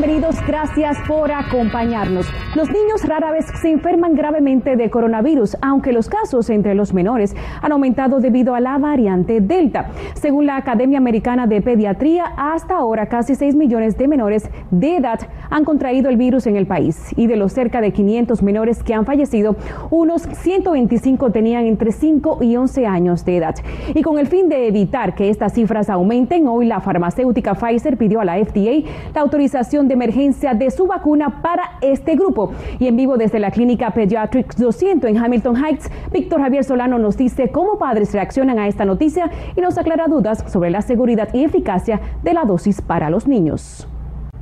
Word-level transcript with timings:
Bienvenidos, 0.00 0.36
gracias 0.46 0.96
por 1.06 1.30
acompañarnos. 1.30 2.26
Los 2.54 2.70
niños 2.70 3.04
rara 3.06 3.32
vez 3.32 3.44
se 3.60 3.70
enferman 3.70 4.14
gravemente 4.14 4.74
de 4.74 4.88
coronavirus, 4.88 5.58
aunque 5.60 5.92
los 5.92 6.08
casos 6.08 6.48
entre 6.48 6.74
los 6.74 6.94
menores 6.94 7.36
han 7.60 7.70
aumentado 7.70 8.18
debido 8.18 8.54
a 8.54 8.60
la 8.60 8.78
variante 8.78 9.42
Delta. 9.42 9.90
Según 10.14 10.46
la 10.46 10.56
Academia 10.56 10.96
Americana 10.96 11.46
de 11.46 11.60
Pediatría, 11.60 12.32
hasta 12.38 12.76
ahora 12.76 13.10
casi 13.10 13.34
6 13.34 13.54
millones 13.56 13.98
de 13.98 14.08
menores 14.08 14.48
de 14.70 14.96
edad 14.96 15.20
han 15.50 15.66
contraído 15.66 16.08
el 16.08 16.16
virus 16.16 16.46
en 16.46 16.56
el 16.56 16.66
país 16.66 17.12
y 17.14 17.26
de 17.26 17.36
los 17.36 17.52
cerca 17.52 17.82
de 17.82 17.92
500 17.92 18.42
menores 18.42 18.82
que 18.82 18.94
han 18.94 19.04
fallecido, 19.04 19.56
unos 19.90 20.22
125 20.22 21.30
tenían 21.30 21.66
entre 21.66 21.92
5 21.92 22.38
y 22.40 22.56
11 22.56 22.86
años 22.86 23.26
de 23.26 23.36
edad. 23.36 23.56
Y 23.94 24.00
con 24.00 24.18
el 24.18 24.28
fin 24.28 24.48
de 24.48 24.66
evitar 24.66 25.14
que 25.14 25.28
estas 25.28 25.52
cifras 25.52 25.90
aumenten, 25.90 26.48
hoy 26.48 26.64
la 26.64 26.80
farmacéutica 26.80 27.54
Pfizer 27.54 27.98
pidió 27.98 28.22
a 28.22 28.24
la 28.24 28.42
FDA 28.42 28.88
la 29.14 29.20
autorización 29.20 29.89
de 29.90 29.94
emergencia 29.94 30.54
de 30.54 30.70
su 30.70 30.86
vacuna 30.86 31.42
para 31.42 31.72
este 31.80 32.14
grupo. 32.14 32.52
Y 32.78 32.86
en 32.86 32.96
vivo 32.96 33.16
desde 33.16 33.40
la 33.40 33.50
clínica 33.50 33.90
Pediatrics 33.90 34.56
200 34.56 35.10
en 35.10 35.18
Hamilton 35.18 35.56
Heights, 35.56 35.90
Víctor 36.12 36.40
Javier 36.40 36.62
Solano 36.62 36.96
nos 36.98 37.16
dice 37.16 37.50
cómo 37.50 37.76
padres 37.76 38.14
reaccionan 38.14 38.60
a 38.60 38.68
esta 38.68 38.84
noticia 38.84 39.30
y 39.56 39.60
nos 39.60 39.76
aclara 39.78 40.06
dudas 40.06 40.44
sobre 40.46 40.70
la 40.70 40.82
seguridad 40.82 41.28
y 41.34 41.42
eficacia 41.42 42.00
de 42.22 42.34
la 42.34 42.44
dosis 42.44 42.80
para 42.80 43.10
los 43.10 43.26
niños. 43.26 43.88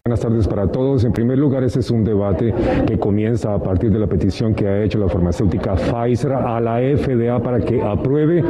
Buenas 0.09 0.21
tardes 0.21 0.49
para 0.49 0.67
todos. 0.67 1.05
En 1.05 1.13
primer 1.13 1.37
lugar, 1.37 1.65
ese 1.65 1.81
es 1.81 1.91
un 1.91 2.03
debate 2.03 2.55
que 2.87 2.99
comienza 2.99 3.53
a 3.53 3.63
partir 3.63 3.93
de 3.93 3.99
la 3.99 4.07
petición 4.07 4.55
que 4.55 4.67
ha 4.67 4.83
hecho 4.83 4.99
la 4.99 5.07
farmacéutica 5.07 5.75
Pfizer 5.75 6.33
a 6.33 6.59
la 6.63 6.79
FDA 6.79 7.39
para 7.43 7.61
que 7.61 7.83
apruebe 7.83 8.43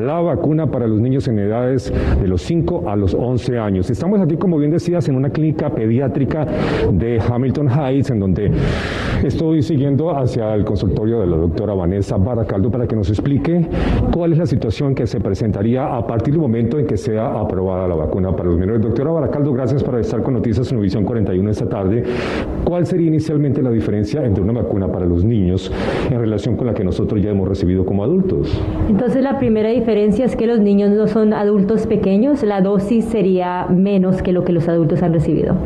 la 0.00 0.20
vacuna 0.20 0.66
para 0.66 0.88
los 0.88 1.00
niños 1.00 1.28
en 1.28 1.38
edades 1.38 1.92
de 2.20 2.26
los 2.26 2.42
5 2.42 2.90
a 2.90 2.96
los 2.96 3.14
11 3.14 3.58
años. 3.60 3.90
Estamos 3.90 4.20
aquí, 4.20 4.36
como 4.36 4.58
bien 4.58 4.72
decías, 4.72 5.08
en 5.08 5.14
una 5.14 5.30
clínica 5.30 5.70
pediátrica 5.70 6.48
de 6.90 7.20
Hamilton 7.20 7.68
Heights, 7.68 8.10
en 8.10 8.18
donde 8.18 8.50
estoy 9.22 9.62
siguiendo 9.62 10.10
hacia 10.10 10.52
el 10.52 10.64
consultorio 10.64 11.20
de 11.20 11.28
la 11.28 11.36
doctora 11.36 11.74
Vanessa 11.74 12.16
Baracaldo 12.16 12.72
para 12.72 12.88
que 12.88 12.96
nos 12.96 13.08
explique 13.08 13.68
cuál 14.12 14.32
es 14.32 14.38
la 14.38 14.46
situación 14.46 14.96
que 14.96 15.06
se 15.06 15.20
presentaría 15.20 15.94
a 15.94 16.04
partir 16.04 16.34
del 16.34 16.40
momento 16.42 16.76
en 16.76 16.88
que 16.88 16.96
sea 16.96 17.38
aprobada 17.38 17.86
la 17.86 17.94
vacuna 17.94 18.34
para 18.34 18.48
los 18.48 18.58
menores. 18.58 18.82
Doctora 18.82 19.12
Baracaldo, 19.12 19.52
gracias 19.52 19.84
por 19.84 19.96
estar 20.00 20.20
con 20.20 20.34
Noticias 20.34 20.72
en 20.72 20.78
Visión 21.04 21.06
41 21.06 21.50
esta 21.50 21.68
tarde, 21.68 22.02
¿cuál 22.64 22.86
sería 22.86 23.08
inicialmente 23.08 23.62
la 23.62 23.70
diferencia 23.70 24.24
entre 24.24 24.42
una 24.42 24.52
vacuna 24.52 24.90
para 24.90 25.04
los 25.04 25.24
niños 25.24 25.70
en 26.10 26.18
relación 26.18 26.56
con 26.56 26.66
la 26.66 26.74
que 26.74 26.82
nosotros 26.82 27.20
ya 27.22 27.30
hemos 27.30 27.46
recibido 27.46 27.84
como 27.84 28.02
adultos? 28.02 28.58
Entonces 28.88 29.22
la 29.22 29.38
primera 29.38 29.68
diferencia 29.68 30.24
es 30.24 30.34
que 30.34 30.46
los 30.46 30.60
niños 30.60 30.90
no 30.90 31.06
son 31.06 31.34
adultos 31.34 31.86
pequeños, 31.86 32.42
la 32.42 32.62
dosis 32.62 33.04
sería 33.04 33.66
menos 33.66 34.22
que 34.22 34.32
lo 34.32 34.44
que 34.44 34.52
los 34.52 34.66
adultos 34.68 35.02
han 35.02 35.12
recibido. 35.12 35.56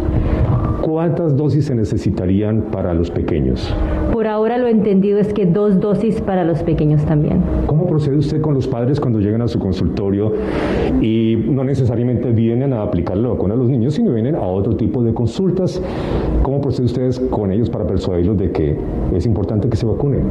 ¿Cuántas 0.89 1.37
dosis 1.37 1.67
se 1.67 1.75
necesitarían 1.75 2.63
para 2.73 2.95
los 2.95 3.11
pequeños? 3.11 3.75
Por 4.11 4.27
ahora 4.27 4.57
lo 4.57 4.69
entendido 4.69 5.19
es 5.19 5.35
que 5.35 5.45
dos 5.45 5.81
dosis 5.81 6.23
para 6.23 6.45
los 6.45 6.63
pequeños 6.63 7.05
también. 7.05 7.43
¿Cómo 7.67 7.87
procede 7.87 8.17
usted 8.17 8.41
con 8.41 8.55
los 8.55 8.67
padres 8.67 8.99
cuando 8.99 9.21
llegan 9.21 9.43
a 9.43 9.49
su 9.49 9.59
consultorio 9.59 10.33
y 11.03 11.37
no 11.47 11.63
necesariamente 11.63 12.31
vienen 12.31 12.73
a 12.73 12.83
aplicar 12.83 13.19
la 13.19 13.29
vacuna 13.29 13.53
a 13.53 13.59
los 13.59 13.69
niños, 13.69 13.97
sino 13.97 14.15
vienen 14.15 14.35
a 14.35 14.41
otro 14.41 14.77
tipo 14.77 15.03
de 15.03 15.13
consultas? 15.13 15.83
¿Cómo 16.43 16.63
procede 16.63 16.87
ustedes 16.87 17.21
con 17.21 17.53
ellos 17.53 17.69
para 17.69 17.87
persuadirlos 17.87 18.39
de 18.39 18.51
que 18.51 18.75
es 19.15 19.27
importante 19.27 19.69
que 19.69 19.77
se 19.77 19.85
vacunen? 19.85 20.23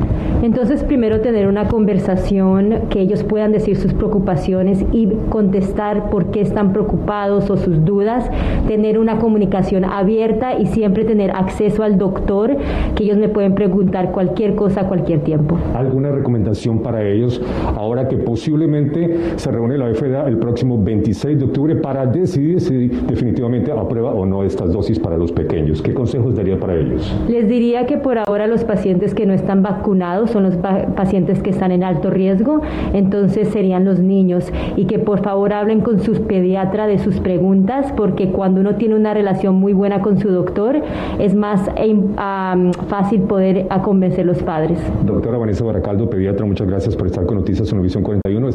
Entonces, 0.42 0.84
primero 0.84 1.22
tener 1.22 1.48
una 1.48 1.68
conversación 1.68 2.88
que 2.90 3.02
ellos 3.02 3.24
puedan 3.24 3.52
decir 3.52 3.78
sus 3.78 3.94
preocupaciones 3.94 4.84
y 4.92 5.08
contestar 5.30 6.10
por 6.10 6.32
qué 6.32 6.42
están 6.42 6.74
preocupados 6.74 7.52
o 7.52 7.58
sus 7.58 7.86
dudas, 7.86 8.28
tener 8.68 8.98
una 8.98 9.20
comunicación 9.20 9.86
abierta 9.86 10.47
y 10.56 10.66
siempre 10.68 11.06
tener 11.06 11.32
acceso 11.32 11.84
al 11.84 11.98
doctor, 11.98 12.56
que 12.96 13.04
ellos 13.04 13.18
me 13.18 13.30
pueden 13.30 13.56
preguntar 13.56 14.12
cualquier 14.12 14.56
cosa 14.56 14.82
a 14.82 14.88
cualquier 14.88 15.22
tiempo. 15.24 15.58
¿Alguna 15.76 16.12
recomendación 16.12 16.80
para 16.80 17.08
ellos 17.08 17.42
ahora 17.76 18.08
que 18.08 18.18
posiblemente 18.18 19.18
se 19.36 19.52
reúne 19.52 19.78
la 19.78 19.94
FDA 19.94 20.28
el 20.28 20.38
próximo 20.38 20.82
26 20.82 21.40
de 21.40 21.46
octubre 21.46 21.76
para 21.76 22.06
decidir 22.06 22.62
si 22.62 22.88
definitivamente 22.88 23.72
aprueba 23.72 24.14
o 24.14 24.26
no 24.26 24.44
estas 24.44 24.72
dosis 24.74 25.00
para 25.00 25.18
los 25.18 25.32
pequeños? 25.32 25.82
¿Qué 25.82 25.94
consejos 25.94 26.36
daría 26.36 26.60
para 26.60 26.76
ellos? 26.76 27.14
Les 27.28 27.48
diría 27.48 27.86
que 27.86 27.98
por 27.98 28.18
ahora 28.18 28.48
los 28.48 28.64
pacientes 28.64 29.14
que 29.14 29.26
no 29.26 29.34
están 29.34 29.64
vacunados 29.64 30.32
son 30.32 30.44
los 30.44 30.58
pacientes 30.58 31.42
que 31.42 31.50
están 31.50 31.72
en 31.72 31.84
alto 31.84 32.10
riesgo, 32.10 32.62
entonces 32.94 33.50
serían 33.50 33.86
los 33.86 34.00
niños 34.00 34.52
y 34.76 34.86
que 34.86 35.00
por 35.00 35.22
favor 35.24 35.54
hablen 35.54 35.82
con 35.82 36.00
sus 36.00 36.20
pediatras 36.20 36.88
de 36.88 37.00
sus 37.00 37.20
preguntas 37.20 37.94
porque 37.96 38.32
cuando 38.32 38.62
uno 38.62 38.76
tiene 38.76 38.96
una 38.96 39.14
relación 39.14 39.56
muy 39.56 39.74
buena 39.74 40.02
con 40.02 40.18
su 40.20 40.30
doctor, 40.38 40.82
es 41.20 41.36
más 41.36 41.70
fácil 42.88 43.22
poder 43.22 43.68
convencer 43.84 44.22
a 44.22 44.26
los 44.26 44.42
padres. 44.44 44.80
Doctora 45.04 45.38
Vanessa 45.38 45.64
Baracaldo, 45.64 46.10
pediatra, 46.10 46.46
muchas 46.46 46.68
gracias 46.68 46.96
por 46.96 47.08
estar 47.08 47.26
con 47.26 47.38
Noticias 47.38 47.72
Univisión 47.72 48.04
41. 48.04 48.52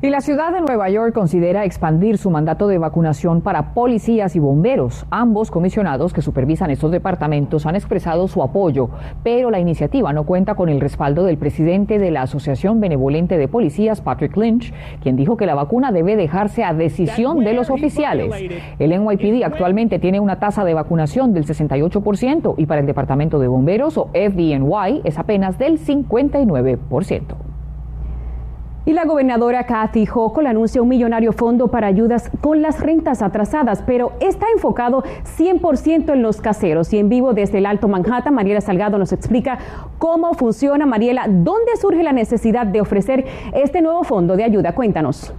Y 0.00 0.10
la 0.10 0.20
ciudad 0.20 0.52
de 0.52 0.60
Nueva 0.60 0.88
York 0.90 1.12
considera 1.12 1.64
expandir 1.64 2.18
su 2.18 2.30
mandato 2.30 2.68
de 2.68 2.78
vacunación 2.78 3.40
para 3.40 3.74
policías 3.74 4.36
y 4.36 4.38
bomberos. 4.38 5.04
Ambos 5.10 5.50
comisionados 5.50 6.12
que 6.12 6.22
supervisan 6.22 6.70
estos 6.70 6.92
departamentos 6.92 7.66
han 7.66 7.74
expresado 7.74 8.28
su 8.28 8.44
apoyo, 8.44 8.90
pero 9.24 9.50
la 9.50 9.58
iniciativa 9.58 10.12
no 10.12 10.22
cuenta 10.22 10.54
con 10.54 10.68
el 10.68 10.80
respaldo 10.80 11.24
del 11.24 11.36
presidente 11.36 11.98
de 11.98 12.12
la 12.12 12.22
Asociación 12.22 12.78
Benevolente 12.78 13.38
de 13.38 13.48
Policías, 13.48 14.00
Patrick 14.00 14.36
Lynch, 14.36 14.72
quien 15.02 15.16
dijo 15.16 15.36
que 15.36 15.46
la 15.46 15.56
vacuna 15.56 15.90
debe 15.90 16.14
dejarse 16.14 16.62
a 16.62 16.72
decisión 16.72 17.40
de 17.40 17.54
los 17.54 17.68
oficiales. 17.68 18.32
El 18.78 18.90
NYPD 18.90 19.42
actualmente 19.42 19.98
tiene 19.98 20.20
una 20.20 20.38
tasa 20.38 20.64
de 20.64 20.74
vacunación 20.74 21.32
del 21.32 21.44
68% 21.44 22.54
y 22.56 22.66
para 22.66 22.82
el 22.82 22.86
Departamento 22.86 23.40
de 23.40 23.48
Bomberos 23.48 23.98
o 23.98 24.10
FDNY 24.14 25.00
es 25.02 25.18
apenas 25.18 25.58
del 25.58 25.80
59%. 25.80 27.47
Y 28.88 28.94
la 28.94 29.04
gobernadora 29.04 29.66
Kathy 29.66 30.06
Hochul 30.06 30.46
anuncia 30.46 30.80
un 30.80 30.88
millonario 30.88 31.34
fondo 31.34 31.68
para 31.68 31.88
ayudas 31.88 32.30
con 32.40 32.62
las 32.62 32.80
rentas 32.80 33.20
atrasadas, 33.20 33.82
pero 33.84 34.12
está 34.18 34.46
enfocado 34.54 35.02
100% 35.36 36.14
en 36.14 36.22
los 36.22 36.40
caseros. 36.40 36.90
Y 36.94 36.98
en 36.98 37.10
vivo 37.10 37.34
desde 37.34 37.58
el 37.58 37.66
Alto 37.66 37.86
Manhattan, 37.86 38.32
Mariela 38.32 38.62
Salgado 38.62 38.96
nos 38.96 39.12
explica 39.12 39.58
cómo 39.98 40.32
funciona. 40.32 40.86
Mariela, 40.86 41.26
¿dónde 41.28 41.76
surge 41.78 42.02
la 42.02 42.14
necesidad 42.14 42.66
de 42.66 42.80
ofrecer 42.80 43.26
este 43.52 43.82
nuevo 43.82 44.04
fondo 44.04 44.38
de 44.38 44.44
ayuda? 44.44 44.74
Cuéntanos. 44.74 45.34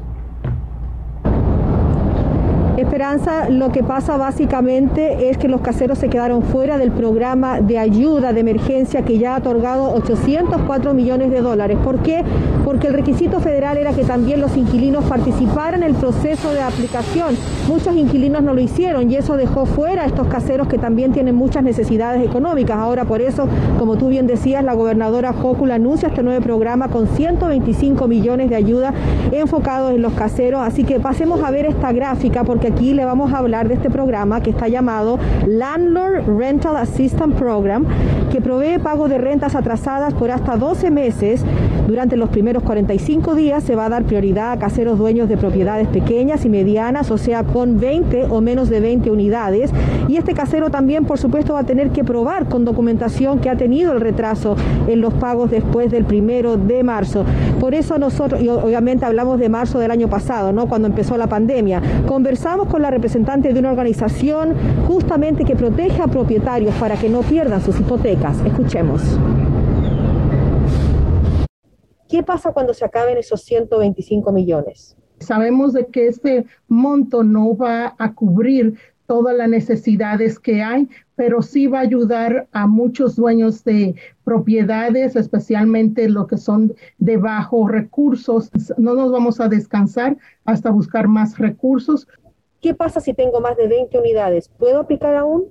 Lo 3.49 3.71
que 3.71 3.81
pasa 3.81 4.17
básicamente 4.17 5.29
es 5.29 5.37
que 5.37 5.47
los 5.47 5.61
caseros 5.61 5.99
se 5.99 6.09
quedaron 6.09 6.43
fuera 6.43 6.77
del 6.77 6.91
programa 6.91 7.61
de 7.61 7.77
ayuda 7.77 8.33
de 8.33 8.41
emergencia 8.41 9.03
que 9.03 9.17
ya 9.17 9.35
ha 9.35 9.37
otorgado 9.37 9.93
804 9.93 10.93
millones 10.93 11.31
de 11.31 11.39
dólares. 11.39 11.77
¿Por 11.81 11.99
qué? 11.99 12.25
Porque 12.65 12.87
el 12.87 12.93
requisito 12.93 13.39
federal 13.39 13.77
era 13.77 13.93
que 13.93 14.03
también 14.03 14.41
los 14.41 14.57
inquilinos 14.57 15.05
participaran 15.05 15.81
en 15.81 15.91
el 15.91 15.95
proceso 15.95 16.51
de 16.51 16.59
aplicación. 16.59 17.37
Muchos 17.69 17.95
inquilinos 17.95 18.43
no 18.43 18.53
lo 18.53 18.59
hicieron 18.59 19.09
y 19.09 19.15
eso 19.15 19.37
dejó 19.37 19.65
fuera 19.65 20.03
a 20.03 20.05
estos 20.05 20.27
caseros 20.27 20.67
que 20.67 20.77
también 20.77 21.13
tienen 21.13 21.35
muchas 21.35 21.63
necesidades 21.63 22.21
económicas. 22.21 22.75
Ahora 22.75 23.05
por 23.05 23.21
eso, 23.21 23.47
como 23.77 23.95
tú 23.95 24.09
bien 24.09 24.27
decías, 24.27 24.61
la 24.61 24.73
gobernadora 24.73 25.31
Jócula 25.31 25.75
anuncia 25.75 26.09
este 26.09 26.21
nuevo 26.21 26.43
programa 26.43 26.89
con 26.89 27.07
125 27.07 28.09
millones 28.09 28.49
de 28.49 28.57
ayuda 28.57 28.93
enfocados 29.31 29.93
en 29.93 30.01
los 30.01 30.11
caseros. 30.11 30.61
Así 30.61 30.83
que 30.83 30.99
pasemos 30.99 31.41
a 31.41 31.49
ver 31.49 31.65
esta 31.65 31.93
gráfica 31.93 32.43
porque 32.43 32.67
aquí 32.67 32.88
le 32.93 33.05
vamos 33.05 33.33
a 33.33 33.37
hablar 33.37 33.67
de 33.67 33.75
este 33.75 33.89
programa 33.89 34.41
que 34.41 34.49
está 34.49 34.67
llamado 34.67 35.19
Landlord 35.47 36.25
Rental 36.37 36.75
Assistance 36.77 37.37
Program, 37.37 37.85
que 38.31 38.41
provee 38.41 38.79
pago 38.79 39.07
de 39.07 39.17
rentas 39.17 39.55
atrasadas 39.55 40.13
por 40.13 40.31
hasta 40.31 40.57
12 40.57 40.91
meses. 40.91 41.43
Durante 41.87 42.17
los 42.17 42.29
primeros 42.29 42.61
45 42.63 43.33
días 43.33 43.63
se 43.63 43.75
va 43.75 43.85
a 43.85 43.89
dar 43.89 44.03
prioridad 44.03 44.51
a 44.51 44.59
caseros 44.59 44.99
dueños 44.99 45.27
de 45.27 45.37
propiedades 45.37 45.87
pequeñas 45.87 46.45
y 46.45 46.49
medianas, 46.49 47.09
o 47.09 47.17
sea, 47.17 47.43
con 47.43 47.79
20 47.79 48.25
o 48.29 48.41
menos 48.41 48.69
de 48.69 48.79
20 48.79 49.09
unidades. 49.09 49.71
Y 50.07 50.17
este 50.17 50.33
casero 50.33 50.69
también, 50.69 51.05
por 51.05 51.17
supuesto, 51.17 51.53
va 51.53 51.61
a 51.61 51.65
tener 51.65 51.89
que 51.89 52.03
probar 52.03 52.47
con 52.47 52.63
documentación 52.63 53.39
que 53.39 53.49
ha 53.49 53.55
tenido 53.55 53.93
el 53.93 54.01
retraso 54.01 54.55
en 54.87 55.01
los 55.01 55.13
pagos 55.15 55.49
después 55.49 55.91
del 55.91 56.05
primero 56.05 56.57
de 56.57 56.83
marzo. 56.83 57.25
Por 57.59 57.73
eso 57.73 57.97
nosotros, 57.97 58.41
y 58.41 58.49
obviamente 58.49 59.05
hablamos 59.05 59.39
de 59.39 59.49
marzo 59.49 59.79
del 59.79 59.91
año 59.91 60.07
pasado, 60.07 60.51
¿no? 60.51 60.67
Cuando 60.67 60.87
empezó 60.87 61.17
la 61.17 61.27
pandemia, 61.27 61.81
conversamos 62.07 62.67
con 62.67 62.78
la 62.79 62.91
representante 62.91 63.53
de 63.53 63.59
una 63.59 63.71
organización 63.71 64.55
justamente 64.87 65.45
que 65.45 65.55
protege 65.55 66.01
a 66.01 66.07
propietarios 66.07 66.73
para 66.75 66.95
que 66.95 67.09
no 67.09 67.21
pierdan 67.21 67.61
sus 67.61 67.79
hipotecas. 67.79 68.39
Escuchemos. 68.45 69.01
¿Qué 72.09 72.23
pasa 72.23 72.51
cuando 72.51 72.73
se 72.73 72.85
acaben 72.85 73.17
esos 73.17 73.41
125 73.43 74.31
millones? 74.31 74.97
Sabemos 75.19 75.73
de 75.73 75.85
que 75.87 76.07
este 76.07 76.45
monto 76.67 77.23
no 77.23 77.55
va 77.55 77.93
a 77.97 78.13
cubrir 78.13 78.75
todas 79.05 79.35
las 79.35 79.49
necesidades 79.49 80.39
que 80.39 80.61
hay, 80.61 80.87
pero 81.15 81.41
sí 81.41 81.65
va 81.65 81.79
a 81.79 81.81
ayudar 81.81 82.47
a 82.51 82.67
muchos 82.67 83.15
dueños 83.15 83.63
de 83.63 83.95
propiedades, 84.23 85.15
especialmente 85.15 86.07
los 86.07 86.27
que 86.27 86.37
son 86.37 86.73
de 86.99 87.17
bajos 87.17 87.71
recursos. 87.71 88.51
No 88.77 88.93
nos 88.93 89.11
vamos 89.11 89.39
a 89.39 89.49
descansar 89.49 90.15
hasta 90.45 90.69
buscar 90.69 91.07
más 91.07 91.39
recursos. 91.39 92.07
¿Qué 92.61 92.73
pasa 92.73 92.99
si 92.99 93.13
tengo 93.13 93.39
más 93.39 93.55
de 93.57 93.67
20 93.67 93.97
unidades? 93.97 94.49
¿Puedo 94.57 94.81
aplicar 94.81 95.15
aún? 95.15 95.45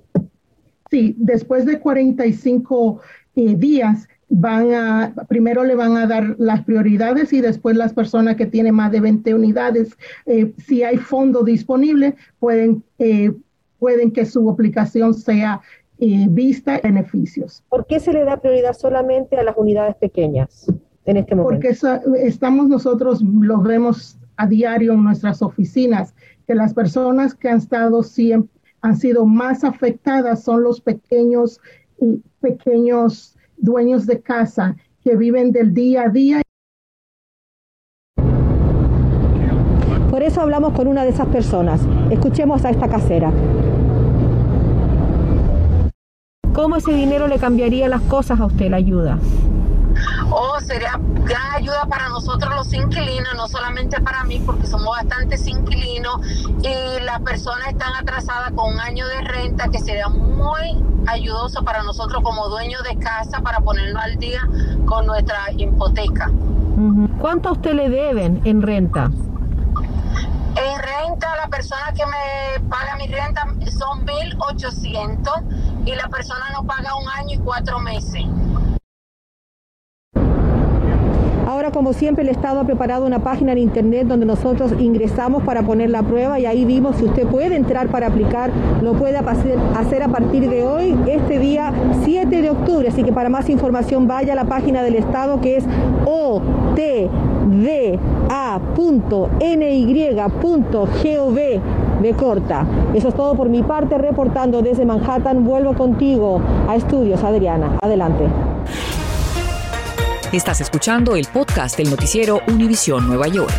Sí, 0.89 1.15
después 1.17 1.65
de 1.65 1.79
45 1.79 3.01
eh, 3.35 3.55
días 3.55 4.07
van 4.27 4.73
a, 4.73 5.13
primero 5.27 5.63
le 5.63 5.75
van 5.75 5.97
a 5.97 6.05
dar 6.05 6.35
las 6.37 6.63
prioridades 6.63 7.33
y 7.33 7.41
después 7.41 7.75
las 7.75 7.93
personas 7.93 8.35
que 8.35 8.45
tienen 8.45 8.75
más 8.75 8.91
de 8.91 8.99
20 8.99 9.33
unidades, 9.33 9.97
eh, 10.25 10.53
si 10.57 10.83
hay 10.83 10.97
fondo 10.97 11.43
disponible, 11.43 12.15
pueden, 12.39 12.83
eh, 12.99 13.31
pueden 13.79 14.11
que 14.11 14.25
su 14.25 14.49
aplicación 14.49 15.13
sea 15.13 15.61
vista 16.01 16.79
beneficios. 16.81 17.61
¿Por 17.67 17.85
qué 17.85 17.99
se 17.99 18.13
le 18.13 18.23
da 18.23 18.37
prioridad 18.37 18.71
solamente 18.71 19.35
a 19.35 19.43
las 19.43 19.57
unidades 19.57 19.95
pequeñas 19.95 20.71
en 21.03 21.17
este 21.17 21.35
momento? 21.35 21.59
Porque 21.61 21.75
estamos 22.25 22.69
nosotros, 22.69 23.21
los 23.21 23.63
vemos 23.63 24.17
a 24.37 24.47
diario 24.47 24.93
en 24.93 25.03
nuestras 25.03 25.41
oficinas, 25.41 26.13
que 26.49 26.55
las 26.55 26.73
personas 26.73 27.35
que 27.35 27.47
han 27.47 27.59
estado 27.59 28.01
siempre, 28.01 28.59
han 28.81 28.97
sido 28.97 29.27
más 29.27 29.63
afectadas 29.63 30.43
son 30.43 30.63
los 30.63 30.81
pequeños 30.81 31.61
y 32.01 32.23
pequeños 32.41 33.37
dueños 33.57 34.07
de 34.07 34.19
casa 34.19 34.75
que 35.03 35.15
viven 35.15 35.51
del 35.51 35.75
día 35.75 36.05
a 36.05 36.09
día. 36.09 36.41
Por 40.09 40.23
eso 40.23 40.41
hablamos 40.41 40.73
con 40.73 40.87
una 40.87 41.03
de 41.03 41.11
esas 41.11 41.27
personas. 41.27 41.81
Escuchemos 42.09 42.65
a 42.65 42.71
esta 42.71 42.89
casera. 42.89 43.31
¿Cómo 46.55 46.77
ese 46.77 46.93
dinero 46.93 47.27
le 47.27 47.37
cambiaría 47.37 47.87
las 47.87 48.01
cosas 48.01 48.39
a 48.39 48.47
usted, 48.47 48.71
la 48.71 48.77
ayuda? 48.77 49.19
Oh, 50.31 50.59
sería 50.59 50.99
gran 50.99 51.55
ayuda 51.55 51.85
para 51.85 52.09
nosotros 52.09 52.53
los 52.55 52.73
inquilinos, 52.73 53.33
no 53.35 53.47
solamente 53.47 53.99
para 54.01 54.23
mí, 54.23 54.41
porque 54.45 54.67
somos 54.67 54.89
bastantes 54.89 55.47
inquilinos 55.47 56.19
y 56.61 57.03
las 57.03 57.21
personas 57.21 57.69
están 57.69 57.93
atrasadas 57.95 58.51
con 58.51 58.73
un 58.73 58.79
año 58.79 59.07
de 59.07 59.21
renta 59.21 59.69
que 59.69 59.79
sería 59.79 60.07
muy 60.09 60.83
ayudoso 61.07 61.63
para 61.63 61.83
nosotros 61.83 62.21
como 62.23 62.47
dueños 62.49 62.83
de 62.83 62.97
casa 62.97 63.41
para 63.41 63.59
ponernos 63.59 64.03
al 64.03 64.17
día 64.17 64.47
con 64.85 65.05
nuestra 65.05 65.51
hipoteca. 65.57 66.31
¿Cuánto 67.19 67.49
a 67.49 67.51
usted 67.53 67.73
le 67.73 67.89
deben 67.89 68.41
en 68.45 68.61
renta? 68.61 69.05
En 70.55 70.79
renta, 70.79 71.35
la 71.35 71.47
persona 71.49 71.91
que 71.95 72.05
me 72.05 72.69
paga 72.69 72.95
mi 72.95 73.07
renta 73.07 73.45
son 73.71 74.05
1.800 74.05 75.85
y 75.85 75.95
la 75.95 76.07
persona 76.07 76.45
no 76.53 76.65
paga 76.65 76.95
un 76.95 77.07
año 77.09 77.35
y 77.35 77.37
cuatro 77.39 77.79
meses. 77.79 78.23
Como 81.73 81.93
siempre, 81.93 82.23
el 82.23 82.29
Estado 82.29 82.59
ha 82.59 82.63
preparado 82.63 83.05
una 83.05 83.19
página 83.19 83.51
en 83.51 83.59
Internet 83.59 84.07
donde 84.07 84.25
nosotros 84.25 84.73
ingresamos 84.79 85.43
para 85.43 85.61
poner 85.61 85.89
la 85.89 86.01
prueba 86.01 86.39
y 86.39 86.45
ahí 86.45 86.65
vimos 86.65 86.95
si 86.95 87.05
usted 87.05 87.27
puede 87.27 87.55
entrar 87.55 87.87
para 87.89 88.07
aplicar, 88.07 88.49
lo 88.81 88.93
puede 88.93 89.17
hacer 89.17 90.03
a 90.03 90.07
partir 90.07 90.49
de 90.49 90.63
hoy, 90.63 90.95
este 91.07 91.37
día 91.37 91.71
7 92.03 92.41
de 92.41 92.49
octubre. 92.49 92.87
Así 92.87 93.03
que 93.03 93.13
para 93.13 93.29
más 93.29 93.49
información 93.49 94.07
vaya 94.07 94.33
a 94.33 94.35
la 94.35 94.45
página 94.45 94.81
del 94.81 94.95
Estado 94.95 95.39
que 95.41 95.57
es 95.57 95.65
otda.ny.gov 96.05 96.79
de 102.01 102.13
corta. 102.13 102.65
Eso 102.93 103.09
es 103.09 103.13
todo 103.13 103.35
por 103.35 103.49
mi 103.49 103.61
parte, 103.61 103.97
reportando 103.97 104.61
desde 104.61 104.85
Manhattan. 104.85 105.43
Vuelvo 105.43 105.73
contigo 105.73 106.41
a 106.67 106.75
estudios, 106.75 107.23
Adriana. 107.23 107.77
Adelante. 107.81 108.25
Estás 110.31 110.61
escuchando 110.61 111.15
el 111.15 111.25
podcast 111.33 111.75
del 111.75 111.89
noticiero 111.89 112.41
Univisión 112.47 113.07
Nueva 113.07 113.27
York. 113.27 113.51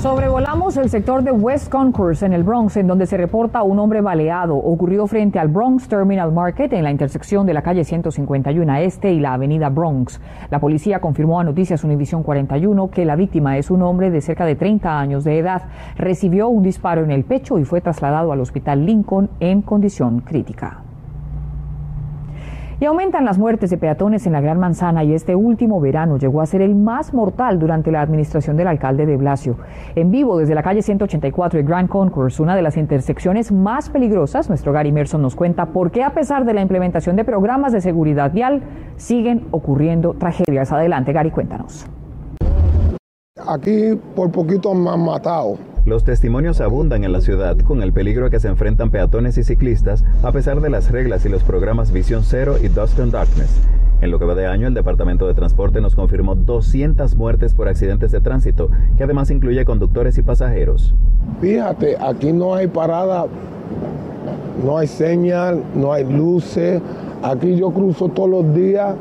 Sobrevolamos 0.00 0.78
el 0.78 0.88
sector 0.88 1.22
de 1.22 1.32
West 1.32 1.68
Concourse 1.70 2.24
en 2.24 2.32
el 2.32 2.44
Bronx, 2.44 2.78
en 2.78 2.86
donde 2.86 3.04
se 3.04 3.18
reporta 3.18 3.62
un 3.62 3.78
hombre 3.78 4.00
baleado. 4.00 4.56
Ocurrió 4.56 5.06
frente 5.06 5.38
al 5.38 5.48
Bronx 5.48 5.86
Terminal 5.86 6.32
Market 6.32 6.72
en 6.72 6.82
la 6.82 6.90
intersección 6.90 7.44
de 7.44 7.52
la 7.52 7.60
calle 7.60 7.84
151 7.84 8.74
Este 8.76 9.12
y 9.12 9.20
la 9.20 9.34
avenida 9.34 9.68
Bronx. 9.68 10.18
La 10.48 10.60
policía 10.60 10.98
confirmó 10.98 11.38
a 11.38 11.44
Noticias 11.44 11.84
Univisión 11.84 12.22
41 12.22 12.90
que 12.90 13.04
la 13.04 13.14
víctima 13.14 13.58
es 13.58 13.70
un 13.70 13.82
hombre 13.82 14.10
de 14.10 14.22
cerca 14.22 14.46
de 14.46 14.56
30 14.56 14.98
años 14.98 15.24
de 15.24 15.40
edad. 15.40 15.64
Recibió 15.98 16.48
un 16.48 16.62
disparo 16.62 17.04
en 17.04 17.10
el 17.10 17.24
pecho 17.24 17.58
y 17.58 17.66
fue 17.66 17.82
trasladado 17.82 18.32
al 18.32 18.40
hospital 18.40 18.86
Lincoln 18.86 19.28
en 19.40 19.60
condición 19.60 20.20
crítica. 20.20 20.84
Y 22.82 22.86
aumentan 22.86 23.26
las 23.26 23.38
muertes 23.38 23.68
de 23.68 23.76
peatones 23.76 24.26
en 24.26 24.32
la 24.32 24.40
Gran 24.40 24.58
Manzana 24.58 25.04
y 25.04 25.12
este 25.12 25.36
último 25.36 25.82
verano 25.82 26.16
llegó 26.16 26.40
a 26.40 26.46
ser 26.46 26.62
el 26.62 26.74
más 26.74 27.12
mortal 27.12 27.58
durante 27.58 27.92
la 27.92 28.00
administración 28.00 28.56
del 28.56 28.68
alcalde 28.68 29.04
de 29.04 29.18
Blasio. 29.18 29.58
En 29.94 30.10
vivo 30.10 30.38
desde 30.38 30.54
la 30.54 30.62
calle 30.62 30.80
184 30.80 31.58
de 31.58 31.62
Grand 31.62 31.90
Concourse, 31.90 32.42
una 32.42 32.56
de 32.56 32.62
las 32.62 32.78
intersecciones 32.78 33.52
más 33.52 33.90
peligrosas, 33.90 34.48
nuestro 34.48 34.72
Gary 34.72 34.92
Merson 34.92 35.20
nos 35.20 35.36
cuenta 35.36 35.66
por 35.66 35.90
qué 35.90 36.02
a 36.02 36.14
pesar 36.14 36.46
de 36.46 36.54
la 36.54 36.62
implementación 36.62 37.16
de 37.16 37.24
programas 37.26 37.74
de 37.74 37.82
seguridad 37.82 38.32
vial 38.32 38.62
siguen 38.96 39.46
ocurriendo 39.50 40.14
tragedias. 40.14 40.72
Adelante, 40.72 41.12
Gary, 41.12 41.30
cuéntanos. 41.30 41.86
Aquí 43.46 43.94
por 44.16 44.30
poquito 44.30 44.72
me 44.72 44.88
han 44.88 45.04
matado 45.04 45.58
los 45.90 46.04
testimonios 46.04 46.60
abundan 46.60 47.02
en 47.02 47.12
la 47.12 47.20
ciudad 47.20 47.58
con 47.58 47.82
el 47.82 47.92
peligro 47.92 48.26
a 48.26 48.30
que 48.30 48.38
se 48.38 48.46
enfrentan 48.46 48.92
peatones 48.92 49.36
y 49.38 49.42
ciclistas 49.42 50.04
a 50.22 50.30
pesar 50.30 50.60
de 50.60 50.70
las 50.70 50.92
reglas 50.92 51.26
y 51.26 51.28
los 51.28 51.42
programas 51.42 51.90
Visión 51.90 52.22
Cero 52.22 52.58
y 52.62 52.68
Dust 52.68 53.00
and 53.00 53.10
Darkness. 53.10 53.60
En 54.00 54.12
lo 54.12 54.20
que 54.20 54.24
va 54.24 54.36
de 54.36 54.46
año, 54.46 54.68
el 54.68 54.74
Departamento 54.74 55.26
de 55.26 55.34
Transporte 55.34 55.80
nos 55.80 55.96
confirmó 55.96 56.36
200 56.36 57.16
muertes 57.16 57.54
por 57.54 57.66
accidentes 57.66 58.12
de 58.12 58.20
tránsito, 58.20 58.70
que 58.96 59.02
además 59.02 59.32
incluye 59.32 59.64
conductores 59.64 60.16
y 60.16 60.22
pasajeros. 60.22 60.94
Fíjate, 61.40 61.96
aquí 62.00 62.32
no 62.32 62.54
hay 62.54 62.68
parada, 62.68 63.26
no 64.64 64.78
hay 64.78 64.86
señal, 64.86 65.60
no 65.74 65.92
hay 65.92 66.04
luces. 66.04 66.80
Aquí 67.20 67.56
yo 67.56 67.72
cruzo 67.72 68.08
todos 68.08 68.30
los 68.30 68.54
días 68.54 68.94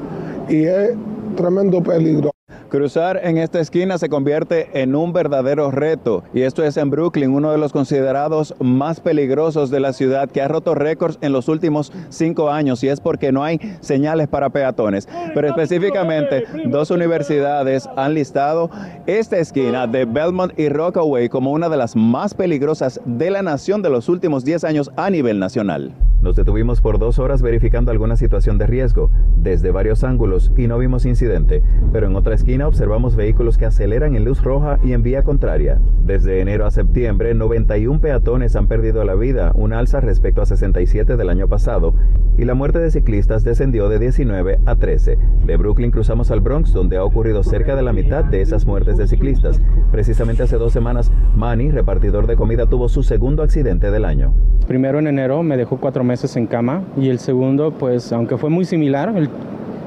y 0.49 0.63
es 0.63 0.95
tremendo 1.35 1.83
peligro. 1.83 2.31
Cruzar 2.69 3.19
en 3.23 3.39
esta 3.39 3.59
esquina 3.59 3.97
se 3.97 4.09
convierte 4.09 4.69
en 4.79 4.95
un 4.95 5.11
verdadero 5.11 5.71
reto 5.71 6.23
y 6.35 6.41
esto 6.43 6.63
es 6.63 6.77
en 6.77 6.91
Brooklyn, 6.91 7.31
uno 7.31 7.51
de 7.51 7.57
los 7.57 7.73
considerados 7.73 8.53
más 8.59 8.99
peligrosos 8.99 9.71
de 9.71 9.79
la 9.79 9.91
ciudad 9.91 10.29
que 10.29 10.43
ha 10.43 10.47
roto 10.47 10.75
récords 10.75 11.17
en 11.21 11.33
los 11.33 11.47
últimos 11.47 11.91
cinco 12.09 12.51
años 12.51 12.83
y 12.83 12.89
es 12.89 13.01
porque 13.01 13.31
no 13.31 13.43
hay 13.43 13.59
señales 13.81 14.27
para 14.27 14.51
peatones. 14.51 15.09
Pero 15.33 15.47
específicamente 15.47 16.43
dos 16.65 16.91
universidades 16.91 17.89
han 17.95 18.13
listado 18.13 18.69
esta 19.07 19.39
esquina 19.39 19.87
de 19.87 20.05
Belmont 20.05 20.53
y 20.59 20.69
Rockaway 20.69 21.27
como 21.27 21.51
una 21.51 21.69
de 21.69 21.77
las 21.77 21.95
más 21.95 22.35
peligrosas 22.35 23.01
de 23.03 23.31
la 23.31 23.41
nación 23.41 23.81
de 23.81 23.89
los 23.89 24.09
últimos 24.09 24.45
10 24.45 24.63
años 24.63 24.91
a 24.95 25.09
nivel 25.09 25.39
nacional. 25.39 25.91
Nos 26.21 26.35
detuvimos 26.35 26.81
por 26.81 26.99
dos 26.99 27.17
horas 27.17 27.41
verificando 27.41 27.91
alguna 27.91 28.17
situación 28.17 28.57
de 28.57 28.67
riesgo 28.67 29.09
desde 29.37 29.71
varios 29.71 30.03
ángulos 30.03 30.51
y 30.57 30.67
no 30.67 30.77
vimos 30.77 31.05
incidente, 31.05 31.63
pero 31.93 32.07
en 32.07 32.15
otra 32.17 32.35
esquina 32.35 32.67
observamos 32.67 33.15
vehículos 33.15 33.57
que 33.57 33.65
aceleran 33.65 34.17
en 34.17 34.25
luz 34.25 34.43
roja 34.43 34.79
y 34.83 34.91
en 34.91 35.01
vía 35.01 35.23
contraria. 35.23 35.79
Desde 36.05 36.41
enero 36.41 36.65
a 36.65 36.71
septiembre, 36.71 37.33
91 37.33 38.01
peatones 38.01 38.57
han 38.57 38.67
perdido 38.67 39.05
la 39.05 39.15
vida, 39.15 39.53
un 39.55 39.71
alza 39.71 40.01
respecto 40.01 40.41
a 40.41 40.45
67 40.45 41.15
del 41.15 41.29
año 41.29 41.47
pasado, 41.47 41.93
y 42.37 42.43
la 42.43 42.53
muerte 42.53 42.79
de 42.79 42.91
ciclistas 42.91 43.45
descendió 43.45 43.87
de 43.87 43.99
19 43.99 44.59
a 44.65 44.75
13. 44.75 45.17
De 45.45 45.57
Brooklyn 45.57 45.91
cruzamos 45.91 46.31
al 46.31 46.41
Bronx, 46.41 46.73
donde 46.73 46.97
ha 46.97 47.03
ocurrido 47.03 47.43
cerca 47.43 47.77
de 47.77 47.81
la 47.81 47.93
mitad 47.93 48.25
de 48.25 48.41
esas 48.41 48.65
muertes 48.65 48.97
de 48.97 49.07
ciclistas. 49.07 49.61
Precisamente 49.91 50.43
hace 50.43 50.57
dos 50.57 50.73
semanas, 50.73 51.11
Manny, 51.35 51.71
repartidor 51.71 52.27
de 52.27 52.35
comida, 52.35 52.65
tuvo 52.65 52.89
su 52.89 53.03
segundo 53.03 53.41
accidente 53.41 53.89
del 53.89 54.03
año. 54.03 54.33
Primero 54.67 54.99
en 54.99 55.07
enero 55.07 55.41
me 55.41 55.57
dejó 55.57 55.77
cuatro 55.77 56.03
meses 56.09 56.35
en 56.35 56.47
cama 56.47 56.81
y 56.97 57.09
el 57.09 57.19
segundo, 57.19 57.71
pues 57.71 58.11
aunque 58.11 58.35
fue 58.37 58.49
muy 58.49 58.65
similar, 58.65 59.13
el, 59.15 59.29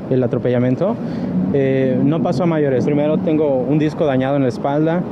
el 0.09 0.23
atropellamiento, 0.23 0.95
eh, 1.53 1.99
no 2.03 2.23
pasó 2.23 2.45
a 2.45 2.47
mayores. 2.47 2.85
Primero 2.85 3.19
tengo 3.19 3.57
un 3.57 3.79
disco 3.79 4.07
dañado 4.07 4.37
en 4.37 4.43
la 4.43 4.49
espalda, 4.49 5.03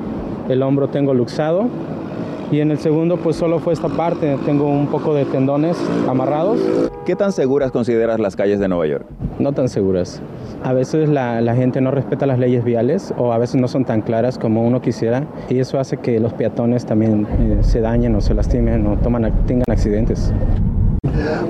el 0.49 0.63
hombro 0.63 0.89
tengo 0.89 1.13
luxado 1.13 1.67
y 2.53 2.61
en 2.61 2.71
el 2.71 2.79
segundo 2.79 3.17
pues 3.17 3.37
solo 3.37 3.59
fue 3.59 3.73
esta 3.73 3.89
parte, 3.89 4.37
tengo 4.45 4.69
un 4.69 4.87
poco 4.87 5.15
de 5.15 5.25
tendones 5.25 5.77
amarrados. 6.09 6.61
¿Qué 7.05 7.17
tan 7.17 7.33
seguras 7.33 7.71
consideras 7.71 8.21
las 8.21 8.37
calles 8.37 8.61
de 8.61 8.69
Nueva 8.69 8.87
York? 8.87 9.07
No 9.39 9.53
tan 9.53 9.69
seguras. 9.69 10.21
A 10.63 10.73
veces 10.73 11.09
la, 11.09 11.55
gente 11.55 11.81
no 11.81 11.91
respeta 11.91 12.27
las 12.27 12.39
leyes 12.39 12.65
viales 12.65 13.15
o 13.17 13.33
a 13.33 13.39
veces 13.39 13.61
no 13.61 13.69
son 13.69 13.85
tan 13.85 14.03
claras 14.03 14.39
como 14.39 14.63
uno 14.63 14.83
quisiera 14.83 15.25
y 15.49 15.59
eso 15.59 15.79
hace 15.79 15.97
que 15.97 16.21
los 16.21 16.33
peatones 16.35 16.85
también 16.87 17.27
eh, 17.41 17.59
se 17.63 17.81
dañen 17.81 18.15
o 18.15 18.21
se 18.21 18.35
lastimen 18.35 18.87
o 18.87 18.97
toman, 18.97 19.33
tengan 19.47 19.65
accidentes. 19.69 20.33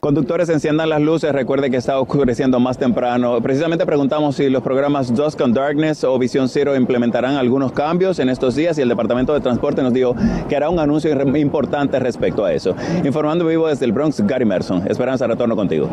Conductores, 0.01 0.49
enciendan 0.49 0.89
las 0.89 1.01
luces. 1.01 1.33
Recuerde 1.33 1.71
que 1.71 1.77
está 1.77 2.01
oscureciendo 2.01 2.59
más 2.61 2.79
temprano. 2.79 3.41
Precisamente 3.41 3.87
preguntamos 3.87 4.37
si 4.37 4.49
los 4.49 4.63
programas 4.63 5.15
Dusk 5.15 5.41
and 5.41 5.55
Darkness 5.55 6.05
o 6.05 6.19
Visión 6.19 6.49
Cero 6.49 6.75
implementarán 6.77 7.37
algunos 7.37 7.73
cambios 7.73 8.19
en 8.19 8.29
estos 8.29 8.55
días 8.55 8.79
y 8.79 8.83
el 8.83 8.89
Departamento 8.89 9.33
de 9.35 9.41
Transporte 9.41 9.83
nos 9.83 9.93
dijo 9.93 10.15
que 10.49 10.57
hará 10.57 10.71
un 10.71 10.79
anuncio 10.79 11.11
importante 11.37 11.99
respecto 11.99 12.45
a 12.45 12.53
eso. 12.53 12.75
Informando 13.05 13.47
vivo 13.47 13.69
desde 13.69 13.85
el 13.85 13.93
Bronx, 13.93 14.21
Gary 14.27 14.45
Merson. 14.45 14.87
Esperanza, 14.89 15.27
retorno 15.27 15.57
contigo. 15.57 15.91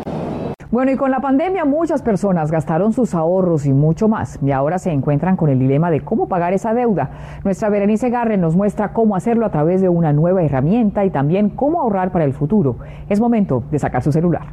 Bueno, 0.70 0.90
y 0.90 0.96
con 0.96 1.10
la 1.10 1.20
pandemia 1.20 1.64
muchas 1.64 2.02
personas 2.02 2.50
gastaron 2.50 2.92
sus 2.92 3.14
ahorros 3.14 3.64
y 3.64 3.72
mucho 3.72 4.06
más, 4.06 4.38
y 4.42 4.50
ahora 4.50 4.78
se 4.78 4.90
encuentran 4.90 5.34
con 5.34 5.48
el 5.48 5.58
dilema 5.58 5.90
de 5.90 6.02
cómo 6.02 6.28
pagar 6.28 6.52
esa 6.52 6.74
deuda. 6.74 7.10
Nuestra 7.42 7.70
Berenice 7.70 8.10
Garre 8.10 8.36
nos 8.36 8.54
muestra 8.54 8.92
cómo 8.92 9.16
hacerlo 9.16 9.46
a 9.46 9.50
través 9.50 9.80
de 9.80 9.88
una 9.88 10.12
nueva 10.12 10.42
herramienta 10.42 11.06
y 11.06 11.10
también 11.10 11.48
cómo 11.48 11.80
ahorrar 11.80 12.12
para 12.12 12.26
el 12.26 12.34
futuro. 12.34 12.76
Es 13.08 13.18
momento 13.18 13.62
de 13.70 13.78
sacar 13.78 14.02
su 14.02 14.12
celular. 14.12 14.48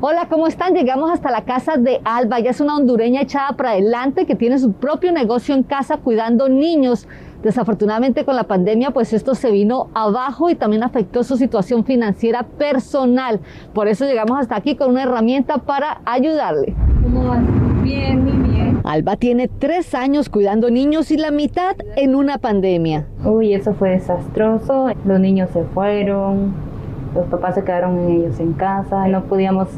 Hola, 0.00 0.26
¿cómo 0.28 0.48
están? 0.48 0.74
Llegamos 0.74 1.12
hasta 1.12 1.30
la 1.30 1.42
casa 1.42 1.76
de 1.76 2.00
Alba. 2.04 2.38
Ella 2.38 2.50
es 2.50 2.60
una 2.60 2.76
hondureña 2.76 3.20
echada 3.20 3.56
para 3.56 3.70
adelante 3.70 4.26
que 4.26 4.34
tiene 4.34 4.58
su 4.58 4.72
propio 4.72 5.12
negocio 5.12 5.54
en 5.54 5.62
casa 5.62 5.98
cuidando 5.98 6.48
niños 6.48 7.06
Desafortunadamente 7.42 8.24
con 8.24 8.34
la 8.34 8.44
pandemia 8.44 8.90
pues 8.90 9.12
esto 9.12 9.34
se 9.34 9.50
vino 9.52 9.88
abajo 9.94 10.50
y 10.50 10.56
también 10.56 10.82
afectó 10.82 11.22
su 11.22 11.36
situación 11.36 11.84
financiera 11.84 12.42
personal. 12.42 13.40
Por 13.72 13.86
eso 13.86 14.04
llegamos 14.04 14.38
hasta 14.40 14.56
aquí 14.56 14.74
con 14.74 14.90
una 14.90 15.04
herramienta 15.04 15.58
para 15.58 16.00
ayudarle. 16.04 16.74
¿Cómo 17.02 17.28
vas? 17.28 17.42
Bien, 17.82 18.24
muy 18.24 18.48
bien. 18.50 18.80
Alba 18.84 19.16
tiene 19.16 19.48
tres 19.48 19.94
años 19.94 20.28
cuidando 20.28 20.70
niños 20.70 21.10
y 21.10 21.16
la 21.16 21.30
mitad 21.30 21.76
en 21.96 22.16
una 22.16 22.38
pandemia. 22.38 23.06
Uy, 23.24 23.54
eso 23.54 23.72
fue 23.74 23.90
desastroso. 23.90 24.88
Los 25.04 25.20
niños 25.20 25.50
se 25.52 25.62
fueron, 25.64 26.54
los 27.14 27.26
papás 27.26 27.54
se 27.54 27.62
quedaron 27.62 27.98
en 27.98 28.08
ellos 28.08 28.40
en 28.40 28.52
casa, 28.54 29.06
no 29.06 29.24
podíamos 29.24 29.68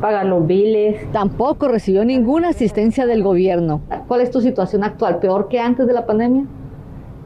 pagar 0.00 0.26
los 0.26 0.46
biles. 0.46 1.10
Tampoco 1.12 1.68
recibió 1.68 2.04
ninguna 2.04 2.48
asistencia 2.48 3.06
del 3.06 3.22
gobierno. 3.22 3.82
¿Cuál 4.08 4.22
es 4.22 4.30
tu 4.30 4.40
situación 4.40 4.84
actual? 4.84 5.18
¿Peor 5.18 5.48
que 5.48 5.60
antes 5.60 5.86
de 5.86 5.92
la 5.92 6.06
pandemia? 6.06 6.44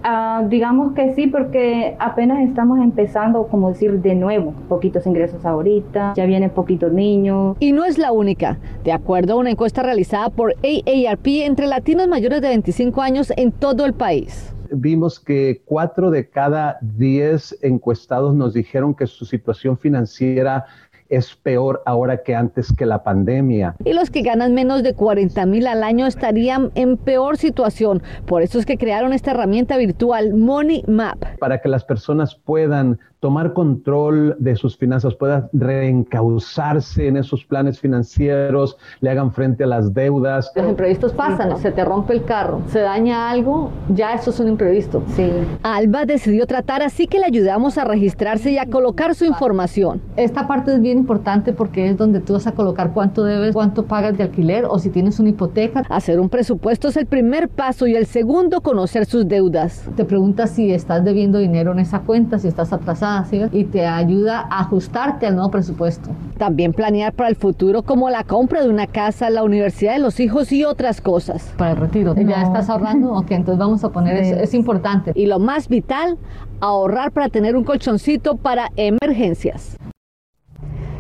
Ah, 0.03 0.45
digamos 0.49 0.95
que 0.95 1.15
sí, 1.15 1.27
porque 1.27 1.97
apenas 1.99 2.41
estamos 2.41 2.79
empezando, 2.81 3.47
como 3.49 3.71
decir, 3.71 4.01
de 4.01 4.15
nuevo, 4.15 4.55
poquitos 4.69 5.07
ingresos 5.07 5.45
ahorita, 5.45 6.15
ya 6.17 6.27
vienen 6.27 6.51
poquitos 6.51 6.93
niños. 6.93 7.57
Y 7.61 7.73
no 7.73 7.85
es 7.85 7.99
la 7.99 8.13
única. 8.13 8.59
De 8.85 8.93
acuerdo 8.93 9.35
a 9.35 9.37
una 9.37 9.51
encuesta 9.51 9.83
realizada 9.83 10.31
por 10.31 10.55
AARP 10.63 11.27
entre 11.27 11.67
latinos 11.67 12.09
mayores 12.09 12.41
de 12.41 12.49
25 12.49 13.03
años 13.03 13.33
en 13.37 13.53
todo 13.53 13.85
el 13.85 13.95
país 13.95 14.55
vimos 14.71 15.19
que 15.19 15.63
cuatro 15.65 16.11
de 16.11 16.29
cada 16.29 16.79
diez 16.81 17.57
encuestados 17.63 18.35
nos 18.35 18.55
dijeron 18.55 18.95
que 18.95 19.07
su 19.07 19.25
situación 19.25 19.79
financiera 19.79 20.67
es 21.09 21.35
peor 21.35 21.83
ahora 21.87 22.23
que 22.23 22.35
antes 22.35 22.73
que 22.73 22.87
la 22.87 23.03
pandemia. 23.03 23.75
Y 23.85 23.93
los 23.93 24.11
que 24.11 24.23
ganan 24.23 24.55
menos 24.55 24.83
de 24.83 24.95
40 24.95 25.47
mil 25.47 25.67
al 25.67 25.83
año 25.83 26.07
estarían 26.07 26.71
en 26.75 26.97
peor 26.97 27.37
situación. 27.37 28.03
Por 28.27 28.43
eso 28.43 28.59
es 28.59 28.67
que 28.67 28.79
crearon 28.79 29.13
esta 29.13 29.31
herramienta 29.33 29.77
virtual 29.77 30.35
Money 30.35 30.85
Map. 30.87 31.25
Para 31.39 31.61
que 31.61 31.69
las 31.69 31.85
personas 31.85 32.35
puedan 32.35 32.99
tomar 33.21 33.53
control 33.53 34.37
de 34.39 34.55
sus 34.55 34.77
finanzas, 34.77 35.15
puedan 35.15 35.49
reencauzarse 35.53 37.09
en 37.09 37.17
esos 37.17 37.45
planes 37.45 37.81
financieros, 37.81 38.77
le 39.01 39.11
hagan 39.11 39.33
frente 39.33 39.65
a 39.65 39.67
las 39.67 39.93
deudas. 39.93 40.53
Los 40.55 40.69
imprevistos 40.69 41.13
pasan, 41.13 41.57
se 41.59 41.73
te 41.73 41.85
rompe 41.85 42.13
el 42.13 42.25
carro, 42.25 42.63
se 42.69 42.81
daña 42.81 43.31
algo, 43.31 43.73
ya 43.89 44.15
eso 44.15 44.31
es 44.31 44.39
un 44.41 44.49
imprevisto. 44.49 45.03
Sí. 45.17 45.31
Alba 45.63 46.05
decidió 46.05 46.47
tratar, 46.47 46.83
así 46.83 47.07
que 47.07 47.19
le 47.19 47.27
ayudamos 47.27 47.77
a 47.77 47.85
registrarse 47.85 48.53
y 48.53 48.59
a 48.59 48.67
colocar 48.67 49.15
su 49.15 49.25
información. 49.25 50.01
Esta 50.17 50.47
parte 50.47 50.75
es 50.75 50.81
bien 50.81 50.98
importante 50.99 51.53
porque 51.53 51.89
es 51.89 51.97
donde 51.97 52.21
tú 52.21 52.35
vas 52.35 52.47
a 52.47 52.53
colocar 52.53 52.93
cuánto 52.93 53.25
debes, 53.25 53.55
cuánto 53.55 53.85
pagas 53.85 54.17
de 54.19 54.25
alquiler 54.25 54.65
o 54.67 54.79
si 54.79 54.91
tienes 54.91 55.19
una 55.19 55.31
hipoteca. 55.31 55.83
Hacer 55.89 56.21
un 56.21 56.29
presupuesto 56.29 56.89
es 56.89 56.97
el 56.97 57.07
primer 57.07 57.49
paso 57.49 57.87
y 57.87 57.95
el 57.95 58.07
segundo, 58.07 58.61
conocer 58.61 59.07
sus 59.07 59.27
deudas. 59.27 59.85
Te 59.97 60.05
preguntas 60.05 60.51
si 60.51 60.73
estás 60.73 61.05
debiendo 61.05 61.39
dinero 61.39 61.73
en 61.73 61.79
esa 61.79 62.01
cuenta, 62.01 62.39
si 62.39 62.49
estás 62.49 62.73
atrasada, 62.73 63.25
¿sí? 63.25 63.41
y 63.53 63.65
te 63.65 63.87
ayuda 63.87 64.41
a 64.51 64.61
ajustarte 64.61 65.27
al 65.27 65.37
nuevo 65.37 65.51
presupuesto. 65.51 66.11
También 66.37 66.73
planear 66.73 67.13
para 67.13 67.29
el 67.29 67.37
futuro 67.37 67.83
como 67.83 68.11
la 68.11 68.25
compra 68.25 68.63
de 68.63 68.69
una 68.69 68.87
casa, 68.87 69.31
la 69.31 69.43
universidad 69.45 69.95
de 69.95 69.99
los 69.99 70.21
hijos 70.21 70.53
y 70.53 70.65
otras 70.65 71.01
cosas. 71.01 71.53
Para 71.57 71.73
el 71.73 71.77
retiro. 71.77 72.15
¿Ya 72.15 72.43
estás 72.43 72.69
ahorrando? 72.69 73.13
Ok, 73.19 73.33
entonces 73.33 73.59
vamos 73.59 73.83
a 73.85 73.91
poner 73.91 74.17
eso. 74.17 74.37
Es 74.37 74.55
importante. 74.55 75.13
Y 75.15 75.27
lo 75.27 75.39
más 75.39 75.69
vital, 75.69 76.19
ahorrar 76.61 77.11
para 77.11 77.29
tener 77.29 77.57
un 77.57 77.65
colchoncito 77.65 78.37
para 78.37 78.71
emergencias. 78.77 79.77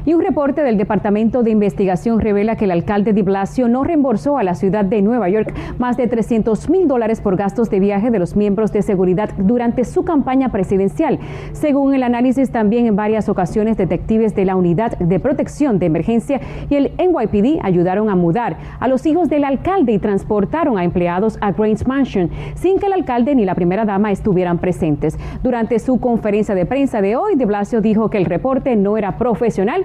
Y 0.08 0.14
un 0.14 0.22
reporte 0.22 0.62
del 0.62 0.78
Departamento 0.78 1.42
de 1.42 1.50
Investigación 1.50 2.18
revela 2.18 2.56
que 2.56 2.64
el 2.64 2.70
alcalde 2.70 3.12
de 3.12 3.22
Blasio 3.22 3.68
no 3.68 3.84
reembolsó 3.84 4.38
a 4.38 4.42
la 4.42 4.54
ciudad 4.54 4.86
de 4.86 5.02
Nueva 5.02 5.28
York 5.28 5.54
más 5.76 5.98
de 5.98 6.06
300 6.06 6.70
mil 6.70 6.88
dólares 6.88 7.20
por 7.20 7.36
gastos 7.36 7.68
de 7.68 7.78
viaje 7.78 8.10
de 8.10 8.18
los 8.18 8.34
miembros 8.34 8.72
de 8.72 8.80
seguridad 8.80 9.28
durante 9.36 9.84
su 9.84 10.06
campaña 10.06 10.50
presidencial. 10.50 11.18
Según 11.52 11.92
el 11.92 12.02
análisis, 12.02 12.50
también 12.50 12.86
en 12.86 12.96
varias 12.96 13.28
ocasiones 13.28 13.76
detectives 13.76 14.34
de 14.34 14.46
la 14.46 14.56
Unidad 14.56 14.96
de 14.96 15.20
Protección 15.20 15.78
de 15.78 15.84
Emergencia 15.84 16.40
y 16.70 16.76
el 16.76 16.92
NYPD 16.96 17.62
ayudaron 17.62 18.08
a 18.08 18.16
mudar 18.16 18.56
a 18.80 18.88
los 18.88 19.04
hijos 19.04 19.28
del 19.28 19.44
alcalde 19.44 19.92
y 19.92 19.98
transportaron 19.98 20.78
a 20.78 20.84
empleados 20.84 21.36
a 21.42 21.52
Grange 21.52 21.84
Mansion 21.84 22.30
sin 22.54 22.78
que 22.78 22.86
el 22.86 22.94
alcalde 22.94 23.34
ni 23.34 23.44
la 23.44 23.54
primera 23.54 23.84
dama 23.84 24.10
estuvieran 24.10 24.56
presentes. 24.56 25.18
Durante 25.42 25.78
su 25.78 26.00
conferencia 26.00 26.54
de 26.54 26.64
prensa 26.64 27.02
de 27.02 27.14
hoy, 27.14 27.36
de 27.36 27.44
Blasio 27.44 27.82
dijo 27.82 28.08
que 28.08 28.16
el 28.16 28.24
reporte 28.24 28.74
no 28.74 28.96
era 28.96 29.18
profesional 29.18 29.84